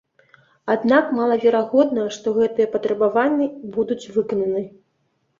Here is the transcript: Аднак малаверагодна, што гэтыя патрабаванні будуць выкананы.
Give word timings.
Аднак 0.75 1.09
малаверагодна, 1.17 2.05
што 2.15 2.27
гэтыя 2.37 2.67
патрабаванні 2.77 3.47
будуць 3.75 3.99
выкананы. 4.15 4.63